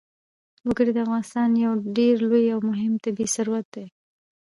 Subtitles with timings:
[0.67, 3.85] وګړي د افغانستان یو ډېر لوی او مهم طبعي ثروت دی.